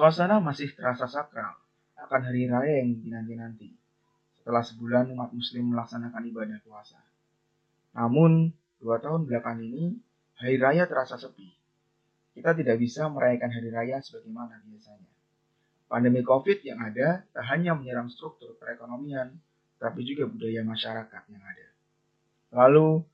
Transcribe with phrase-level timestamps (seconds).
[0.00, 1.60] Suasana masih terasa sakral
[1.92, 3.68] akan hari raya yang dinanti-nanti
[4.40, 6.96] setelah sebulan umat muslim melaksanakan ibadah puasa.
[7.92, 8.48] Namun,
[8.80, 10.00] dua tahun belakang ini,
[10.40, 11.52] hari raya terasa sepi.
[12.32, 15.12] Kita tidak bisa merayakan hari raya sebagaimana biasanya.
[15.84, 19.36] Pandemi COVID yang ada tak hanya menyerang struktur perekonomian,
[19.76, 21.68] tapi juga budaya masyarakat yang ada.
[22.56, 23.04] Lalu,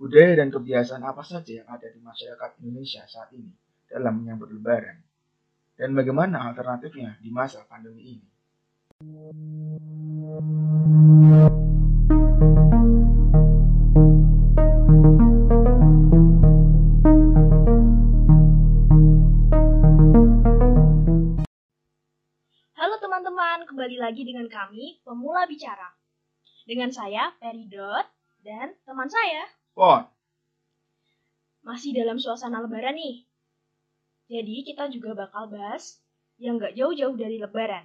[0.00, 3.52] budaya dan kebiasaan apa saja yang ada di masyarakat Indonesia saat ini
[3.92, 5.04] dalam menyambut lebaran?
[5.74, 8.28] Dan bagaimana alternatifnya di masa pandemi ini?
[22.78, 25.90] Halo teman-teman, kembali lagi dengan kami, Pemula Bicara.
[26.70, 28.06] Dengan saya, Peridot,
[28.46, 29.50] dan teman saya.
[29.74, 30.06] Pon,
[31.66, 33.33] Masih dalam suasana lebaran nih.
[34.28, 36.00] Jadi kita juga bakal bahas
[36.40, 37.84] yang gak jauh-jauh dari lebaran.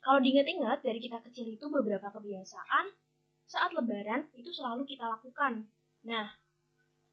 [0.00, 2.86] Kalau diingat-ingat, dari kita kecil itu beberapa kebiasaan
[3.44, 5.66] saat lebaran itu selalu kita lakukan.
[6.06, 6.30] Nah,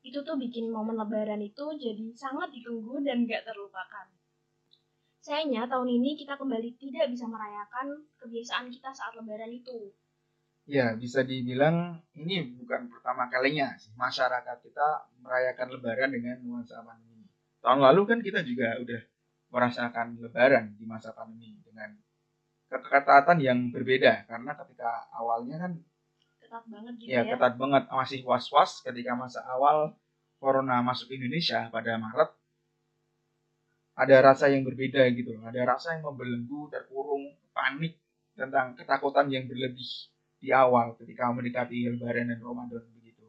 [0.06, 4.08] itu tuh bikin momen lebaran itu jadi sangat ditunggu dan gak terlupakan.
[5.20, 9.92] Sayangnya tahun ini kita kembali tidak bisa merayakan kebiasaan kita saat lebaran itu.
[10.68, 14.88] ya bisa dibilang ini bukan pertama kalinya masyarakat kita
[15.24, 17.17] merayakan lebaran dengan nuansa pandemi.
[17.62, 19.02] Tahun lalu kan kita juga udah
[19.52, 21.96] merasakan lebaran di masa pandemi dengan
[22.68, 25.74] keketatan yang berbeda karena ketika awalnya kan
[26.48, 27.36] Ketat banget gitu ya ya.
[27.36, 29.96] ketat banget masih was-was ketika masa awal
[30.40, 32.32] corona masuk Indonesia pada Maret
[33.98, 35.44] ada rasa yang berbeda gitu loh.
[35.44, 38.00] ada rasa yang membelenggu terkurung panik
[38.32, 40.08] tentang ketakutan yang berlebih
[40.40, 43.28] di awal ketika mendekati Lebaran dan Ramadan begitu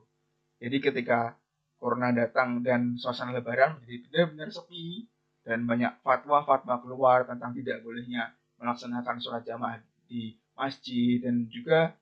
[0.63, 1.35] jadi ketika
[1.79, 5.07] corona datang dan suasana Lebaran menjadi benar-benar sepi
[5.47, 9.79] dan banyak fatwa-fatwa keluar tentang tidak bolehnya melaksanakan sholat jamaah
[10.11, 11.95] di masjid dan juga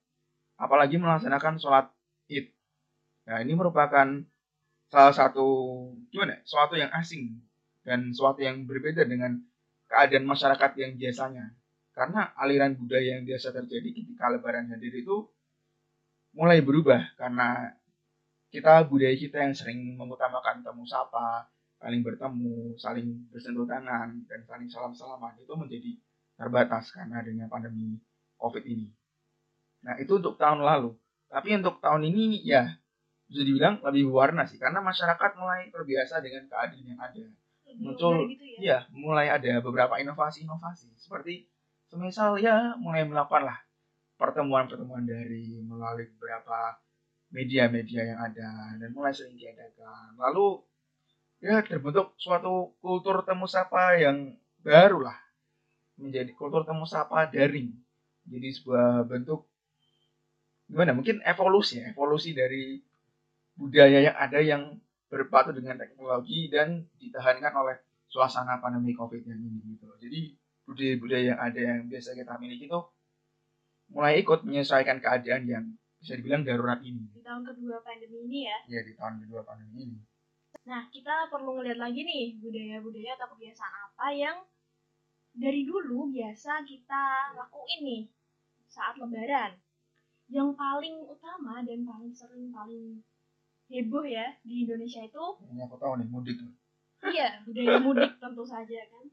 [0.57, 1.87] apalagi melaksanakan sholat
[2.33, 2.49] id.
[3.29, 4.09] Nah ini merupakan
[4.89, 5.47] salah satu
[6.09, 6.41] gimana?
[6.41, 7.37] ya, Suatu yang asing
[7.85, 9.39] dan suatu yang berbeda dengan
[9.87, 11.53] keadaan masyarakat yang biasanya.
[11.97, 15.29] Karena aliran budaya yang biasa terjadi ketika Lebaran hadir itu
[16.37, 17.73] mulai berubah karena
[18.51, 21.47] kita budaya kita yang sering mengutamakan temu sapa,
[21.77, 25.93] saling bertemu, saling bersentuh tangan dan saling salam-salaman itu menjadi
[26.37, 28.01] terbatas karena adanya pandemi
[28.41, 28.89] COVID ini.
[29.85, 30.97] Nah, itu untuk tahun lalu.
[31.27, 32.71] Tapi untuk tahun ini ya
[33.27, 37.25] bisa dibilang lebih berwarna sih karena masyarakat mulai terbiasa dengan keadaan yang ada.
[37.77, 38.57] Muncul, gitu ya.
[38.63, 41.51] Iya, mulai ada beberapa inovasi-inovasi seperti
[41.91, 43.59] semisal ya mulai melakukan lah
[44.17, 46.79] pertemuan-pertemuan dari melalui beberapa
[47.31, 50.15] media-media yang ada dan mulai sering diadakan.
[50.19, 50.63] Lalu
[51.43, 55.19] ya terbentuk suatu kultur temu sapa yang baru lah
[55.99, 57.73] menjadi kultur temu sapa daring.
[58.27, 59.47] Jadi sebuah bentuk
[60.67, 62.83] gimana mungkin evolusi ya, evolusi dari
[63.55, 64.63] budaya yang ada yang
[65.07, 67.77] berpatu dengan teknologi dan ditahankan oleh
[68.11, 69.87] suasana pandemi covid yang ini gitu.
[70.03, 70.21] Jadi
[70.67, 72.81] budaya-budaya yang ada yang biasa kita miliki itu
[73.95, 75.65] mulai ikut menyesuaikan keadaan yang
[75.97, 78.59] bisa dibilang darurat ini Di tahun kedua pandemi ini ya.
[78.69, 79.99] ya di tahun kedua pandemi ini.
[80.67, 84.37] Nah, kita perlu ngeliat lagi nih budaya-budaya atau kebiasaan apa yang
[85.31, 87.03] dari dulu biasa kita
[87.37, 88.03] lakuin nih
[88.67, 89.55] saat lebaran.
[90.27, 92.99] Yang paling utama dan paling sering paling
[93.71, 95.25] heboh ya di Indonesia itu
[95.55, 96.39] Ini aku tahu nih mudik.
[97.07, 99.07] iya budaya mudik tentu saja kan.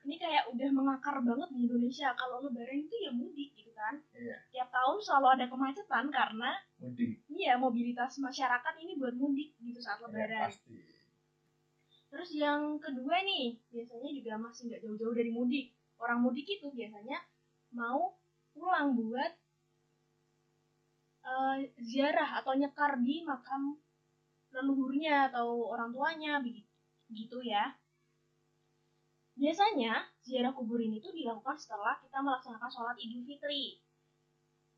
[0.00, 4.00] Ini kayak udah mengakar banget di Indonesia kalau lebaran itu ya mudik gitu kan.
[4.16, 6.50] Iya, Tiap tahun selalu ada kemacetan karena
[6.80, 7.20] mudik.
[7.28, 10.48] iya mobilitas masyarakat ini buat mudik gitu saat Ya, lebaran.
[10.48, 10.76] pasti.
[12.10, 15.66] Terus yang kedua nih, biasanya juga masih nggak jauh-jauh dari mudik.
[16.00, 17.20] Orang mudik itu biasanya
[17.76, 18.16] mau
[18.56, 19.32] pulang buat
[21.22, 23.76] eh, ziarah atau nyekar di makam
[24.50, 26.66] leluhurnya atau orang tuanya begitu
[27.10, 27.76] gitu ya.
[29.40, 33.80] Biasanya ziarah kubur ini tuh dilakukan setelah kita melaksanakan sholat idul fitri.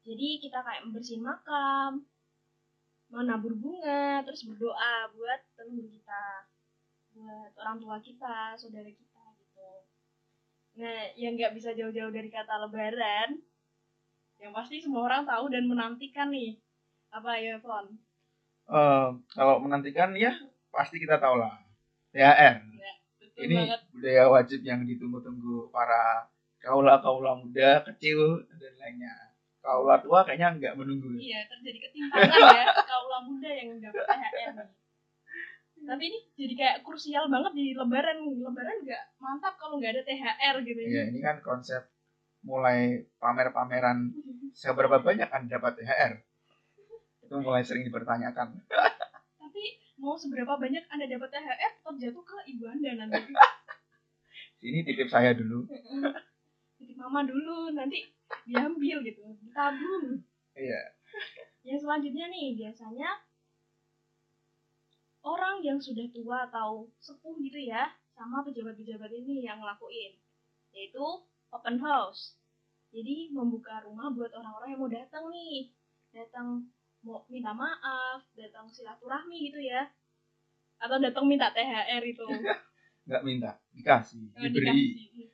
[0.06, 2.06] Jadi kita kayak membersihin makam,
[3.10, 6.46] menabur bunga, terus berdoa buat leluhur kita
[7.12, 9.70] buat orang tua kita, saudara kita gitu.
[10.80, 13.36] Nah, yang nggak bisa jauh-jauh dari kata lebaran,
[14.40, 16.56] yang pasti semua orang tahu dan menantikan nih.
[17.12, 17.98] Apa ya, Fon?
[18.72, 20.32] Eh, kalau menantikan ya
[20.72, 21.52] pasti kita tahu lah.
[22.16, 22.72] THR.
[23.32, 23.80] Betul Ini banget.
[23.96, 26.28] budaya wajib yang ditunggu-tunggu para
[26.60, 29.14] kaula-kaula muda, kecil dan lainnya.
[29.62, 31.16] Kaula tua kayaknya nggak menunggu.
[31.16, 34.68] Iya, terjadi ketimpangan ya, kaula muda yang dapat THR nih.
[35.82, 38.22] Tapi ini jadi kayak krusial banget di lebaran.
[38.22, 41.88] Lebaran nggak mantap kalau nggak ada THR gitu Iya, ini kan konsep
[42.42, 44.10] mulai pamer-pameran
[44.62, 46.12] seberapa banyak Anda dapat THR.
[47.26, 48.60] Itu mulai sering dipertanyakan.
[50.02, 53.22] Mau seberapa banyak Anda dapat THR tetap jatuh ke ibu Anda nanti.
[54.66, 55.70] Ini titip saya dulu.
[56.74, 58.10] Titip mama dulu nanti
[58.42, 60.26] diambil gitu, ditabung.
[60.58, 60.82] Iya.
[61.62, 63.10] Yang selanjutnya nih biasanya
[65.22, 70.18] orang yang sudah tua atau sepuh gitu ya sama pejabat-pejabat ini yang ngelakuin
[70.74, 71.04] yaitu
[71.54, 72.34] open house.
[72.90, 75.72] Jadi membuka rumah buat orang-orang yang mau datang nih,
[76.10, 76.68] datang
[77.02, 79.90] mau minta maaf, datang silaturahmi gitu ya,
[80.78, 82.22] atau datang minta THR itu.
[83.06, 84.94] Nggak minta, dikasih, Oh, diberi.
[84.94, 85.26] dikasih.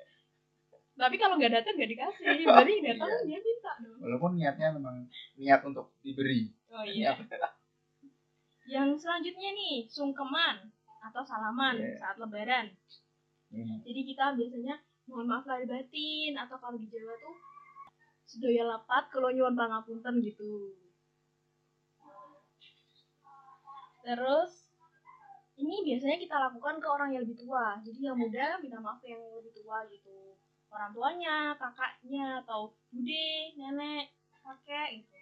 [0.99, 3.25] Tapi kalau nggak datang nggak dikasih, beri datang Iya.
[3.29, 3.99] dia minta dong.
[4.00, 4.97] Walaupun niatnya memang
[5.37, 6.49] niat untuk diberi.
[6.73, 7.12] Oh iya.
[8.69, 10.73] Yang selanjutnya nih, sungkeman
[11.05, 11.97] atau salaman Iya.
[11.97, 12.73] saat lebaran.
[13.49, 13.81] Hmm.
[13.81, 14.76] Jadi kita biasanya
[15.06, 17.37] mohon maaf lahir batin atau kalau di Jawa tuh
[18.25, 20.73] sedaya lapat kalau nyuwun pangapunten gitu.
[24.09, 24.53] Terus
[25.61, 27.77] ini biasanya kita lakukan ke orang yang lebih tua.
[27.85, 30.41] Jadi yang muda minta maaf yang lebih tua gitu.
[30.73, 34.09] Orang tuanya, kakaknya atau bude, nenek,
[34.41, 35.17] kakek gitu.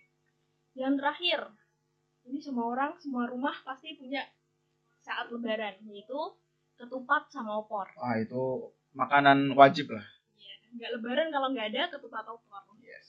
[0.79, 1.41] Yang terakhir,
[2.31, 4.23] ini semua orang, semua rumah pasti punya
[5.03, 6.19] saat lebaran yaitu
[6.79, 7.91] ketupat sama opor.
[7.99, 10.07] Wah, itu makanan wajib lah.
[10.77, 13.09] nggak lebaran kalau nggak ada ketupat opor Yes.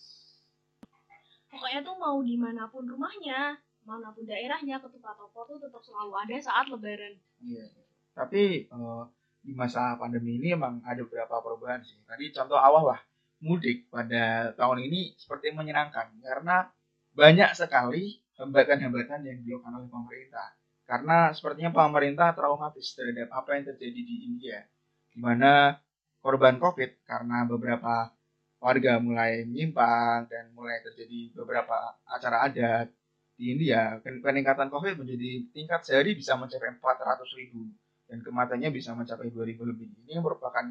[1.52, 6.12] pokoknya tuh mau di mana pun rumahnya mana pun daerahnya ketupat opor tuh tetap selalu
[6.19, 7.72] ada saat lebaran Iya.
[8.12, 9.04] Tapi eh,
[9.48, 11.95] di masa pandemi ini emang ada beberapa perubahan sih.
[12.04, 13.00] Tadi contoh awal lah
[13.39, 16.68] mudik pada tahun ini seperti menyenangkan karena
[17.13, 20.48] banyak sekali hambatan-hambatan yang dilakukan oleh pemerintah.
[20.88, 24.63] Karena sepertinya pemerintah traumatis terhadap apa yang terjadi di India,
[25.12, 25.75] di mana
[26.24, 28.12] korban COVID karena beberapa
[28.57, 32.88] warga mulai menyimpang dan mulai terjadi beberapa acara adat
[33.38, 37.69] di India pen- peningkatan COVID menjadi tingkat sehari bisa mencapai 400 ribu
[38.10, 39.88] dan kematiannya bisa mencapai 2000 lebih.
[40.10, 40.66] Ini merupakan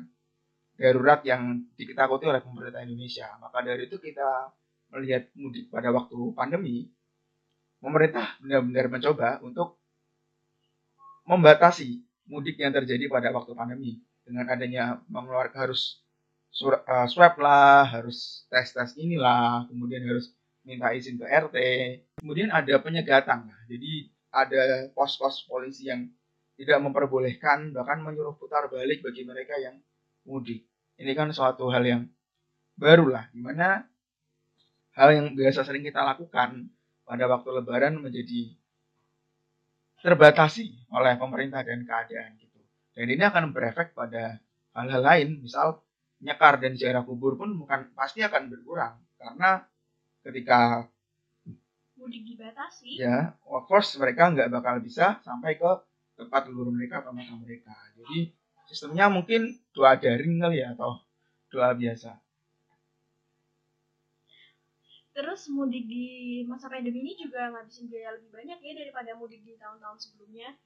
[0.76, 3.30] darurat yang diketakuti oleh pemerintah Indonesia.
[3.38, 4.50] Maka dari itu kita
[4.92, 6.90] melihat mudik pada waktu pandemi,
[7.78, 9.78] pemerintah benar-benar mencoba untuk
[11.26, 16.02] membatasi mudik yang terjadi pada waktu pandemi dengan adanya mengeluarkan harus
[16.66, 20.34] eh, swab lah, harus tes tes inilah, kemudian harus
[20.66, 21.56] minta izin ke RT,
[22.16, 23.52] kemudian ada penyegatan.
[23.68, 26.08] Jadi ada pos-pos polisi yang
[26.56, 29.76] tidak memperbolehkan bahkan menyuruh putar balik bagi mereka yang
[30.24, 30.64] mudik.
[30.96, 32.02] Ini kan suatu hal yang
[32.76, 33.84] baru lah, di mana
[34.96, 36.72] hal yang biasa sering kita lakukan
[37.04, 38.56] pada waktu Lebaran menjadi
[40.00, 42.60] terbatasi oleh pemerintah dan keadaan gitu.
[42.96, 44.40] Dan ini akan berefek pada
[44.72, 45.84] hal-hal lain, misal
[46.24, 49.68] nyekar dan ziarah kubur pun bukan pasti akan berkurang karena
[50.24, 50.88] ketika
[52.06, 55.70] mudik dibatasi ya of course mereka nggak bakal bisa sampai ke
[56.16, 57.76] tempat leluhur mereka atau makam mereka.
[57.92, 58.32] Jadi
[58.66, 61.04] sistemnya mungkin doa daring kali ya atau
[61.52, 62.16] doa biasa.
[65.16, 69.56] Terus mudik di masa pandemi ini juga ngabisin biaya lebih banyak ya daripada mudik di
[69.56, 70.56] tahun-tahun sebelumnya.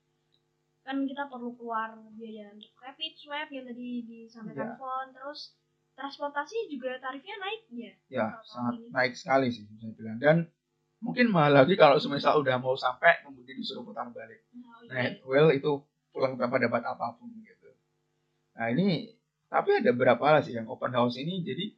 [0.83, 4.79] Kan kita perlu keluar biaya untuk rapid swab yang tadi disampaikan Iya.
[4.79, 5.07] Fon.
[5.15, 5.55] Terus
[5.95, 7.93] transportasi juga tarifnya naik ya?
[8.11, 8.89] Ya sangat ini.
[8.91, 10.37] naik sekali sih bisa bilang dan
[11.01, 14.45] mungkin mahal lagi kalau semisal udah mau sampai kemudian disuruh putar balik.
[14.53, 15.21] Nah, nah iya.
[15.25, 15.81] well itu
[16.13, 17.73] pulang tanpa dapat apa pun gitu.
[18.57, 19.17] Nah ini
[19.51, 21.75] tapi ada beberapa hal sih yang open house ini jadi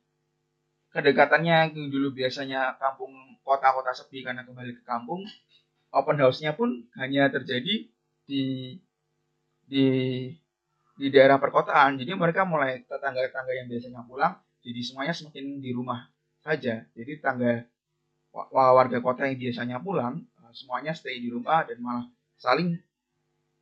[0.92, 3.14] kedekatannya yang dulu biasanya kampung
[3.46, 5.24] kota-kota sepi karena kembali ke kampung
[5.92, 7.88] open house-nya pun hanya terjadi
[8.26, 8.44] di
[9.68, 9.86] di
[10.96, 11.96] di daerah perkotaan.
[11.96, 16.08] Jadi mereka mulai tetangga-tetangga yang biasanya pulang jadi semuanya semakin di rumah
[16.42, 16.84] saja.
[16.94, 17.64] Jadi tangga
[18.32, 22.06] warga kota yang biasanya pulang eh, semuanya stay di rumah dan malah
[22.40, 22.80] saling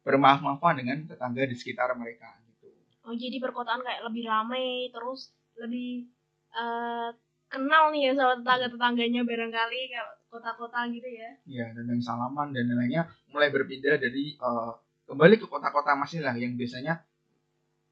[0.06, 2.72] bermaaf-maafan dengan tetangga di sekitar mereka gitu
[3.04, 6.08] Oh jadi perkotaan kayak lebih ramai terus lebih
[6.54, 7.10] eh,
[7.50, 11.30] kenal nih ya sama tetangga-tetangganya barangkali kalau kota-kota gitu ya.
[11.50, 14.72] ya dan yang salaman dan lainnya mulai berpindah dari eh,
[15.10, 17.02] kembali ke kota-kota masing lah yang biasanya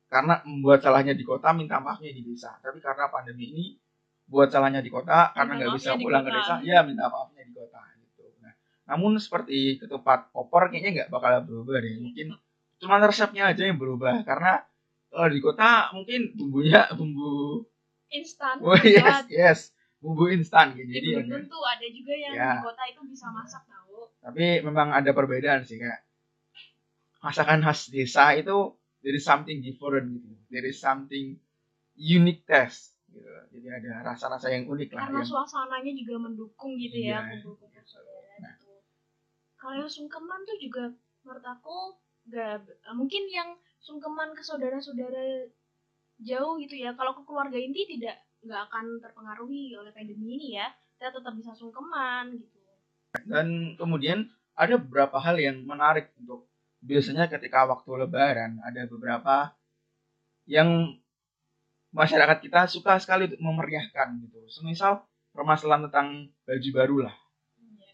[0.08, 3.64] karena membuat salahnya di kota minta maafnya di desa tapi karena pandemi ini
[4.28, 7.80] buat salahnya di kota karena nggak bisa pulang ke desa ya minta maafnya di kota
[7.96, 8.52] gitu nah
[8.86, 12.36] namun seperti ketupat opor kayaknya nggak bakal berubah deh mungkin
[12.76, 14.62] cuma resepnya aja yang berubah karena
[15.08, 17.64] kalau di kota mungkin bumbunya bumbu
[18.08, 18.60] Instan.
[18.60, 19.60] oh yes buat- yes
[19.98, 22.52] bumbu instan gitu Ya, jadi ada- tentu ada juga yang Ya.
[22.54, 24.12] di kota itu bisa masak tahu.
[24.22, 26.04] tapi memang ada perbedaan sih kayak
[27.18, 31.34] masakan khas desa itu dari something different gitu dari something
[31.94, 33.20] unique taste gitu.
[33.54, 37.18] jadi ada rasa-rasa yang unik lah karena yang suasananya juga mendukung gitu Iya.
[37.18, 38.54] ya kumpul-kumpul saudara Nah.
[38.54, 38.72] gitu.
[39.58, 40.84] kalau yang sungkeman tuh juga
[41.24, 41.76] menurut aku
[42.28, 42.60] gak
[42.92, 45.48] mungkin yang sungkeman ke saudara-saudara
[46.18, 50.68] jauh gitu ya kalau ke keluarga inti tidak nggak akan terpengaruhi oleh pandemi ini ya
[50.98, 52.58] kita tetap bisa sungkeman gitu
[53.24, 56.50] dan kemudian ada beberapa hal yang menarik untuk
[56.82, 59.54] biasanya ketika waktu lebaran ada beberapa
[60.46, 60.94] yang
[61.94, 66.08] masyarakat kita suka sekali untuk memeriahkan gitu semisal permasalahan tentang
[66.44, 67.16] baju baru lah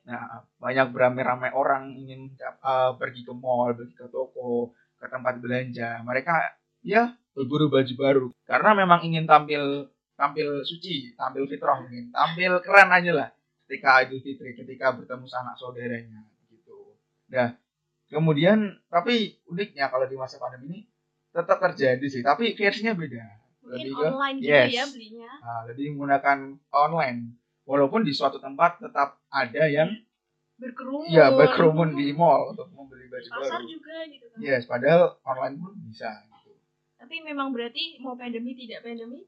[0.04, 6.04] Nah, banyak beramai-ramai orang ingin uh, pergi ke mall, pergi ke toko, ke tempat belanja.
[6.04, 12.60] Mereka ya berburu baju baru karena memang ingin tampil tampil suci, tampil fitrah mungkin, tampil
[12.60, 13.28] keren aja lah
[13.66, 16.20] ketika Idul Fitri, ketika bertemu sanak saudaranya
[16.52, 16.94] gitu.
[17.32, 17.56] Nah,
[18.12, 20.80] kemudian tapi uniknya kalau di masa pandemi ini
[21.34, 23.24] tetap terjadi sih, tapi versinya beda.
[23.64, 24.68] Mungkin Lebih ke online gitu yes.
[24.71, 26.38] ya belinya Nah, lebih menggunakan
[26.71, 27.18] online.
[27.64, 29.88] Walaupun di suatu tempat tetap ada yang
[30.54, 33.66] berkerumun ya berkerumun di mall untuk membeli baju pasar baru.
[33.66, 36.54] juga gitu kan Yes, padahal online pun bisa gitu.
[36.94, 39.26] tapi memang berarti mau pandemi tidak pandemi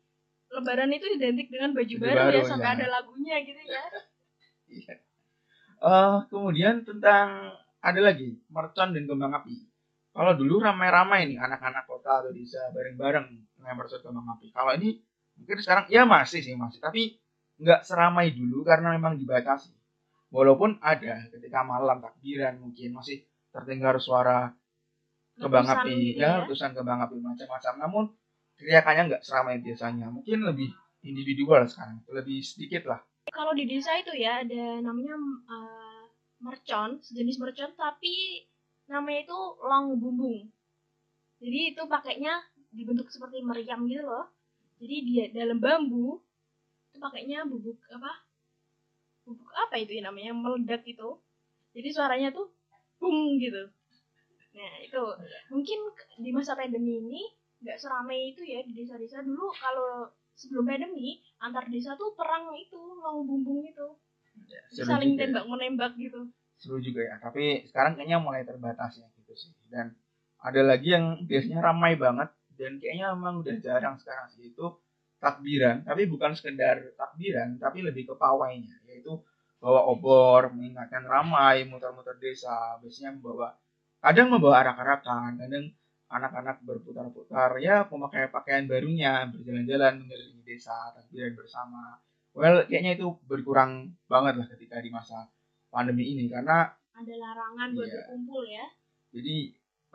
[0.48, 2.74] lebaran itu identik dengan baju Baju baru, baru, ya sampai ya.
[2.76, 3.84] ada lagunya gitu ya
[4.68, 4.94] Iya.
[5.78, 9.54] Eh, kemudian tentang ada lagi mercon dan kembang api.
[10.10, 13.26] Kalau dulu ramai-ramai nih anak-anak kota atau desa bareng-bareng
[13.74, 14.54] mercon kembang api.
[14.54, 15.00] Kalau ini
[15.40, 17.18] mungkin sekarang ya masih sih masih, tapi
[17.58, 19.72] nggak seramai dulu karena memang dibatasi.
[20.30, 24.52] Walaupun ada ketika malam takbiran mungkin masih terdengar suara
[25.40, 27.74] kembang Letusan api gitu ya, letusan kembang api macam-macam.
[27.80, 28.04] Namun
[28.60, 30.12] teriakannya nggak seramai biasanya.
[30.12, 30.68] Mungkin lebih
[31.02, 33.00] individual sekarang, lebih sedikit lah.
[33.26, 35.18] kalau di desa itu ya ada namanya
[35.50, 36.02] eh,
[36.40, 38.46] mercon sejenis mercon tapi
[38.86, 40.46] namanya itu long bumbung
[41.42, 42.38] jadi itu pakainya
[42.72, 44.26] dibentuk seperti meriam gitu loh.
[44.76, 46.20] Jadi dia dalam bambu
[46.92, 48.12] itu pakainya bubuk apa?
[49.24, 50.36] Bubuk apa itu ya namanya?
[50.36, 51.20] Meledak itu.
[51.76, 52.52] Jadi suaranya tuh
[53.00, 53.68] bung gitu.
[54.56, 55.02] Nah itu.
[55.52, 55.78] Mungkin
[56.20, 57.22] di masa pandemi ini
[57.64, 59.24] nggak seramai itu ya di desa-desa.
[59.24, 63.96] Dulu kalau sebelum pandemi antar desa tuh perang itu long bumbung itu.
[64.72, 65.24] Seru saling ya.
[65.24, 66.28] tembak menembak gitu.
[66.60, 67.16] Seru juga ya.
[67.20, 69.52] Tapi sekarang kayaknya mulai terbatas ya gitu sih.
[69.72, 69.96] Dan
[70.40, 74.66] ada lagi yang biasanya ramai banget dan kayaknya memang udah jarang sekarang sih itu
[75.16, 75.84] takbiran.
[75.84, 79.16] Tapi bukan sekedar takbiran tapi lebih ke pawainya yaitu
[79.56, 82.76] bawa obor mengingatkan ramai muter-muter desa.
[82.80, 83.56] Biasanya membawa
[84.00, 85.64] kadang membawa arak-arakan kadang
[86.06, 87.56] anak-anak berputar-putar.
[87.58, 91.82] Ya memakai pakaian barunya berjalan-jalan mengelilingi desa takbiran bersama.
[92.36, 95.24] Well kayaknya itu berkurang banget lah ketika di masa
[95.72, 97.96] pandemi ini karena ada larangan buat Iya.
[98.08, 98.66] berkumpul ya.
[99.12, 99.36] Jadi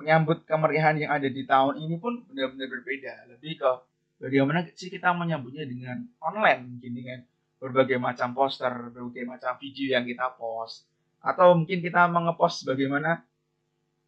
[0.01, 3.13] menyambut kemeriahan yang ada di tahun ini pun benar-benar berbeda.
[3.29, 3.71] Lebih ke
[4.17, 7.19] bagaimana sih kita menyambutnya dengan online mungkin dengan
[7.61, 10.89] berbagai macam poster berbagai macam video yang kita post.
[11.21, 13.21] Atau mungkin kita mengepost bagaimana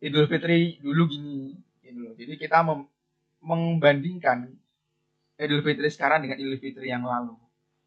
[0.01, 2.89] Idul Fitri dulu gini gitu jadi kita mem-
[3.39, 4.49] membandingkan
[5.37, 7.37] Idul Fitri sekarang dengan Idul Fitri yang lalu.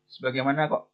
[0.07, 0.89] Sebagaimana kok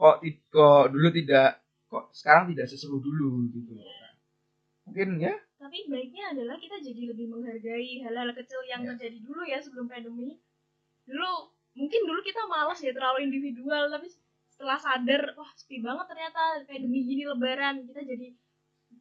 [0.00, 0.16] kok
[0.50, 3.78] kok dulu tidak kok sekarang tidak seseru dulu gitu
[4.84, 8.88] mungkin ya tapi baiknya adalah kita jadi lebih menghargai hal-hal kecil yang Iya.
[9.00, 10.36] terjadi dulu ya sebelum pandemi.
[11.08, 11.30] Dulu
[11.80, 14.12] mungkin dulu kita malas ya terlalu individual tapi
[14.52, 17.80] setelah sadar wah sepi banget ternyata pandemi gini lebaran.
[17.88, 18.36] Kita jadi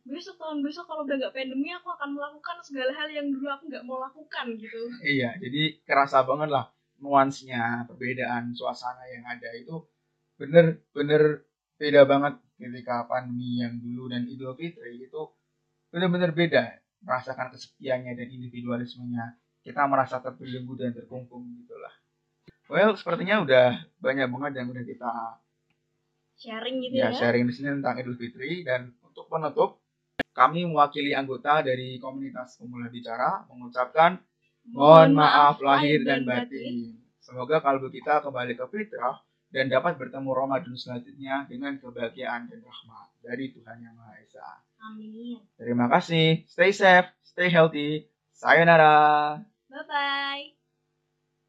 [0.08, 3.68] besok tahun besok kalau udah nggak pandemi aku akan melakukan segala hal yang dulu aku
[3.68, 4.82] nggak mau lakukan gitu.
[5.04, 6.72] Iya, jadi kerasa banget lah
[7.04, 9.84] nuansnya, perbedaan suasana yang ada itu
[10.40, 11.44] bener-bener
[11.76, 15.22] beda banget ketika pandemi yang dulu dan Idul Fitri itu
[15.94, 19.38] bener-bener beda merasakan kesepiannya dan individualismenya.
[19.62, 21.94] Kita merasa terbelenggu dan terkungkung gitulah.
[22.66, 23.68] Well sepertinya udah
[24.02, 25.12] banyak banget yang udah kita
[26.34, 28.66] sharing gitu ya ya, sharing di sini tentang Idul Fitri.
[28.66, 29.86] Dan untuk penutup
[30.34, 34.18] kami mewakili anggota dari komunitas pemula bicara mengucapkan
[34.64, 36.96] Mohon maaf lahir dan batin.
[37.20, 39.20] Semoga kalbu kita kembali ke fitrah
[39.52, 44.48] dan dapat bertemu Ramadan selanjutnya dengan kebahagiaan dan rahmat dari Tuhan Yang Maha Esa.
[44.88, 46.44] Amin Terima kasih.
[46.50, 48.10] Stay safe, stay healthy.
[48.36, 49.40] Sayonara.
[49.70, 50.63] bye bye